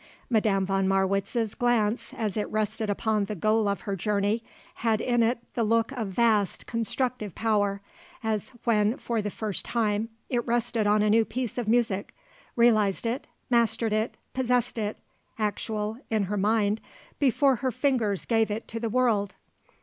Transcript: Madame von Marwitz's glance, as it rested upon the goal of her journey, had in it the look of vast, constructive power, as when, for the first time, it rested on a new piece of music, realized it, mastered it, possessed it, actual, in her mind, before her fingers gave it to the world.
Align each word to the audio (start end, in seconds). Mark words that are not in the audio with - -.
Madame 0.31 0.65
von 0.65 0.87
Marwitz's 0.87 1.53
glance, 1.53 2.11
as 2.15 2.35
it 2.35 2.49
rested 2.49 2.89
upon 2.89 3.25
the 3.25 3.35
goal 3.35 3.67
of 3.67 3.81
her 3.81 3.95
journey, 3.95 4.43
had 4.77 4.99
in 4.99 5.21
it 5.21 5.37
the 5.53 5.63
look 5.63 5.91
of 5.91 6.07
vast, 6.07 6.65
constructive 6.65 7.35
power, 7.35 7.81
as 8.23 8.49
when, 8.63 8.97
for 8.97 9.21
the 9.21 9.29
first 9.29 9.63
time, 9.63 10.09
it 10.27 10.43
rested 10.47 10.87
on 10.87 11.03
a 11.03 11.09
new 11.11 11.23
piece 11.23 11.55
of 11.55 11.67
music, 11.67 12.15
realized 12.55 13.05
it, 13.05 13.27
mastered 13.51 13.93
it, 13.93 14.17
possessed 14.33 14.79
it, 14.79 14.97
actual, 15.37 15.99
in 16.09 16.23
her 16.23 16.35
mind, 16.37 16.81
before 17.19 17.57
her 17.57 17.71
fingers 17.71 18.25
gave 18.25 18.49
it 18.49 18.67
to 18.67 18.79
the 18.79 18.89
world. 18.89 19.35